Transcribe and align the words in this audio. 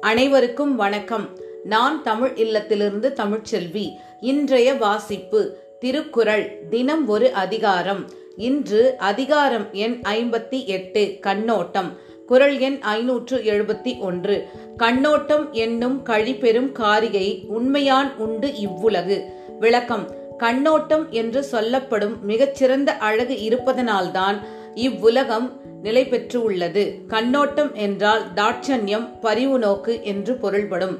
அனைவருக்கும் 0.00 0.76
வணக்கம். 0.76 1.28
நான் 1.64 2.02
தமிழ் 2.02 2.30
இல்லத்திலிருந்து 2.34 3.12
தமிழ்ச்செல்வி. 3.12 3.90
இன்றைய 4.20 4.74
வாசிப்பு 4.74 5.56
திருக்குறள் 5.78 6.66
தினம் 6.70 7.08
ஒரு 7.08 7.32
அதிகாரம். 7.32 8.10
இன்று 8.36 8.94
அதிகாரம் 8.98 9.66
எண் 9.72 10.00
ஐம்பத்தி 10.08 10.66
எட்டு 10.66 11.18
கண்ணோட்டம். 11.20 11.98
குரல் 12.26 12.58
எண் 12.58 12.78
ஐநூற்று 12.80 13.38
எழுபத்தி 13.38 13.98
ஒன்று. 13.98 14.48
கண்ணோட்டம் 14.76 15.52
என்னும் 15.52 16.02
கழிபெரும் 16.02 16.72
காரிகை 16.72 17.44
உண்மையான் 17.48 18.16
உண்டு 18.16 18.48
இவ்வுலகு. 18.48 19.22
விளக்கம் 19.58 20.16
கண்ணோட்டம் 20.38 21.10
என்று 21.10 21.42
சொல்லப்படும் 21.44 22.24
மிகச்சிறந்த 22.24 22.92
அழகு 22.92 23.40
இருப்பதனால்தான் 23.40 24.46
இவ்வுலகம் 24.78 25.46
நிலை 25.82 26.06
பெற்று 26.06 26.42
உள்ளது 26.42 26.82
கண்ணோட்டம் 27.08 27.74
என்றால் 27.74 28.22
தாட்சண்யம் 28.34 29.06
பரிவு 29.20 29.58
நோக்கு 29.58 29.94
என்று 30.02 30.34
பொருள்படும். 30.34 30.96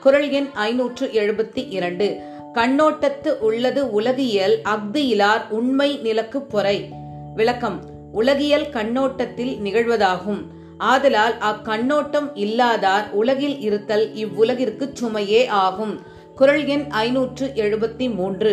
குரல் 0.00 0.30
எண் 0.30 0.48
ஐநூற்று 0.54 1.06
எழுபத்தி 1.06 1.66
இரண்டு 1.70 2.06
கண்ணோட்டத்து 2.54 3.28
உள்ளது 3.38 3.90
உலகியல் 3.90 4.56
அஃது 4.62 5.02
இலார் 5.02 5.44
உண்மை 5.48 5.98
நிலக்கு 6.02 6.42
பொறை. 6.42 6.88
விளக்கம். 7.34 7.78
உலகியல் 8.12 8.70
கண்ணோட்டத்தில் 8.70 9.54
நிகழ்வதாகும். 9.64 10.42
ஆதலால் 10.78 11.34
அக்கண்ணோட்டம் 11.50 12.28
இல்லாதார் 12.34 13.10
உலகில் 13.10 13.60
இருத்தல் 13.60 14.06
இவ்வுலகிற்கு 14.14 14.86
சுமையே 15.02 15.46
ஆகும். 15.46 15.94
குரல் 16.36 16.64
எண் 16.66 16.84
ஐநூற்று 16.88 17.46
எழுபத்தி 17.54 18.14
மூன்று 18.14 18.52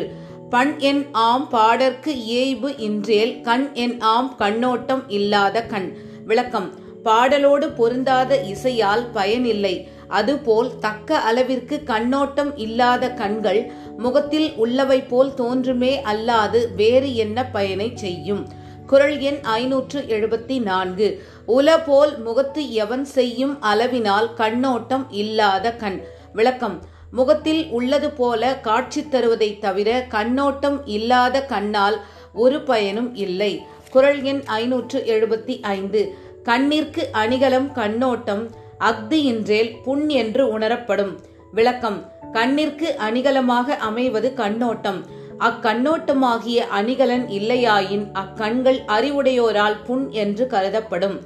பண் 0.50 0.78
என் 0.78 1.08
ஆம் 1.12 1.50
பாடற்கு 1.50 2.12
இயைபு 2.30 2.80
இன்றேல் 2.80 3.42
கண் 3.42 3.70
என் 3.74 4.00
ஆம் 4.00 4.36
கண்ணோட்டம் 4.36 5.10
இல்லாத 5.10 5.64
கண். 5.64 5.98
விளக்கம். 6.26 6.70
பாடலோடு 7.04 7.76
பொருந்தாத 7.76 8.42
இசையால் 8.42 9.12
பயனில்லை. 9.14 9.90
அதுபோல் 10.08 10.80
தக்க 10.80 11.18
அளவிற்கு 11.18 11.84
கண்ணோட்டம் 11.84 12.58
இல்லாத 12.58 13.12
கண்கள் 13.12 13.72
முகத்தில் 13.98 14.54
உள்ளவை 14.54 15.02
போல் 15.02 15.34
தோன்றுமே 15.34 16.02
அல்லாது 16.02 16.76
வேறு 16.76 17.16
என்ன 17.16 17.46
பயனை 17.46 17.92
செய்யும்? 17.96 18.48
குரல் 18.86 19.20
எண் 19.20 19.40
ஐநூற்று 19.42 20.02
எழுபத்தி 20.02 20.62
நான்கு. 20.62 21.24
உல 21.48 21.84
போல் 21.86 22.20
முகத்து 22.20 22.74
எவன் 22.74 23.06
செய்யும் 23.06 23.58
அளவினால் 23.62 24.34
கண்ணோட்டம் 24.34 25.08
இல்லாத 25.10 25.74
கண். 25.74 26.04
விளக்கம். 26.34 26.96
முகத்தில் 27.18 27.62
உள்ளது 27.78 28.10
போல 28.20 28.42
காட்சி 28.68 29.02
தருவதை 29.02 29.50
தவிர 29.66 29.90
கண்ணோட்டம் 30.16 30.80
இல்லாத 30.96 31.46
கண்ணால் 31.54 31.98
ஒரு 32.44 32.58
பயனும் 32.70 33.12
இல்லை. 33.26 33.52
குரல் 33.94 34.22
எண் 34.32 34.42
ஐநூற்று 34.60 35.00
எழுபத்தி 35.14 35.56
ஐந்து. 35.76 36.02
கண்ணிற்கு 36.50 37.04
அணிகலம் 37.24 37.70
கண்ணோட்டம் 37.80 38.44
அஃது 38.90 39.18
இன்றேல் 39.32 39.72
புண் 39.86 40.06
என்று 40.22 40.44
உணரப்படும். 40.58 41.14
விளக்கம் 41.52 42.00
கண்ணிற்கு 42.34 42.88
அணிகலமாக 43.08 43.78
அமைவது 43.88 44.30
கண்ணோட்டம். 44.34 45.00
அக்கண்ணோட்டமாகிய 45.48 46.60
அணிகலன் 46.78 47.26
இல்லையாயின் 47.38 48.06
அக்கண்கள் 48.22 48.80
அறிவுடையோரால் 48.96 49.78
புண் 49.88 50.06
என்று 50.24 50.46
கருதப்படும். 50.54 51.18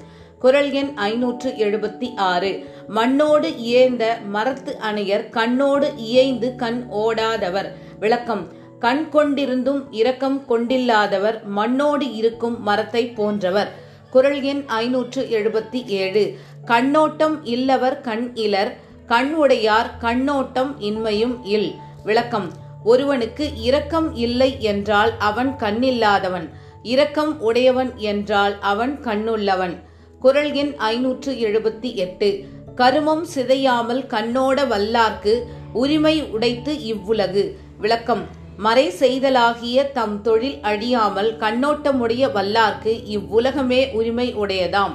குரல் 0.42 0.72
எண் 0.72 0.92
ஐநூற்று 0.96 1.50
எழுபத்தி 1.52 2.16
ஆறு. 2.16 2.70
மண்ணோடு 2.88 3.58
இயைந்த 3.58 4.18
மரத்து 4.28 4.78
அணையர் 4.78 5.30
கண்ணோடு 5.30 5.96
இயைந்து 5.96 6.56
கண் 6.56 6.88
ஓடாதவர். 6.92 7.70
விளக்கம். 8.00 8.48
கண் 8.80 9.08
கொண்டிருந்தும் 9.12 9.84
இரக்கம் 9.92 10.44
கொண்டில்லாதவர் 10.50 11.44
மண்ணோடு 11.44 12.16
இருக்கும் 12.16 12.64
மரத்தை 12.64 13.10
போன்றவர். 13.10 13.72
குரல் 14.10 14.42
எண் 14.42 14.64
ஐநூற்று 14.68 15.28
எழுபத்தி 15.32 15.86
ஏழு. 15.86 16.38
கண்ணோட்டம் 16.66 17.46
இல்லவர் 17.46 18.02
கண் 18.02 18.32
இலர் 18.34 18.74
கண் 19.06 19.34
உடையார் 19.34 19.98
கண்ணோட்டம் 20.00 20.76
இன்மையும் 20.80 21.38
இல். 21.44 21.76
விளக்கம். 22.04 22.52
ஒருவனுக்கு 22.84 23.50
இரக்கம் 23.56 24.16
இல்லை 24.16 24.56
என்றால் 24.60 25.12
அவன் 25.20 25.56
கண்ணில்லாதவன். 25.60 26.50
இரக்கம் 26.84 27.42
உடையவன் 27.42 27.92
என்றால் 27.98 28.56
அவன் 28.62 29.00
கண்ணுள்ளவன். 29.04 29.90
குரல் 30.22 30.54
எண் 30.54 30.74
ஐநூற்று 30.78 31.34
எழுபத்தி 31.34 31.96
எட்டு. 31.96 32.44
கருமம் 32.76 33.26
சிதையாமல் 33.36 34.06
கண்ணோட 34.08 34.68
வல்லார்க்கு 34.68 35.42
உரிமை 35.74 36.24
உடைத்து 36.24 36.74
இவ்வுலகு. 36.74 37.56
விளக்கம். 37.80 38.26
மறை 38.58 38.92
செய்தலாகிய 39.00 39.92
தம் 39.92 40.22
தொழில் 40.22 40.60
அழியாமல் 40.62 41.38
கண்ணோட்டமுடைய 41.38 42.32
வல்லார்க்கு 42.32 43.04
இவ்வுலகமே 43.10 43.92
உரிமை 43.92 44.36
உடையதாம். 44.36 44.92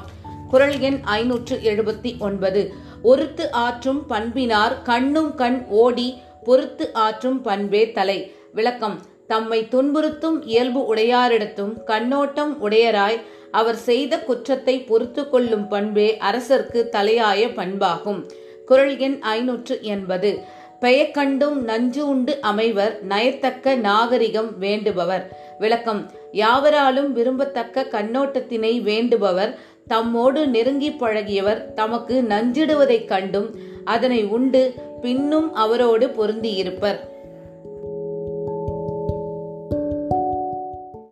குரல் 0.48 0.78
எண் 0.78 1.00
ஐநூற்று 1.03 1.56
எழுபத்தி 1.56 2.19
ஒன்பது. 2.19 2.75
ஒருத்து 3.03 3.53
ஆற்றும் 3.53 4.06
பண்பினார் 4.06 4.82
கண்ணும் 4.82 5.34
கண் 5.34 5.66
ஓடி 5.69 6.19
பொறுத்து 6.44 6.94
ஆற்றும் 6.94 7.43
பண்பே 7.43 7.93
தலை. 7.93 8.34
விளக்கம். 8.53 9.00
தம்மை 9.26 9.69
துன்புறுத்தும் 9.70 10.43
இயல்பு 10.43 10.94
உடையாரிடத்தும் 10.94 11.84
கண்ணோட்டம் 11.84 12.70
உடையராய் 12.70 13.20
அவர் 13.50 13.74
செய்த 13.74 14.18
குற்றத்தை 14.18 14.82
பொறுத்து 14.82 15.28
கொள்ளும் 15.28 15.68
பண்பே 15.68 16.16
அரசர்க்கு 16.16 16.88
தலையாய 16.92 17.46
பண்பாகும். 17.46 18.28
குரல் 18.66 18.96
எண் 18.98 19.18
ஐநூற்று 19.20 19.78
எண்பது. 19.82 20.44
பெயக்கண்டும் 20.80 21.64
நஞ்சு 21.64 22.08
உண்டு 22.08 22.38
அமைவர் 22.42 23.00
நயத்தக்க 23.00 23.74
நாகரிகம் 23.74 24.50
வேண்டுபவர். 24.60 25.22
விளக்கம். 25.58 26.10
யாவராலும் 26.32 27.12
விரும்பத்தக்க 27.12 27.86
கண்ணோட்டத்தினை 27.90 28.80
வேண்டுபவர் 28.80 29.54
தம்மோடு 29.88 30.46
நெருங்கி 30.46 30.90
பழகியவர் 30.90 31.72
தமக்கு 31.72 32.24
நஞ்சிடுவதைக் 32.28 33.04
கண்டும் 33.04 33.54
அதனை 33.84 34.24
உண்டு 34.24 34.74
பின்னும் 35.00 35.54
அவரோடு 35.54 36.06
பொருந்தியிருப்பர். 36.06 36.98